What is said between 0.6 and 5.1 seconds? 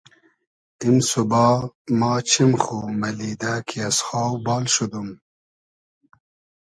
ایم سوبا ما چیم خو مئلیدۂ کی از خاو بال شودوم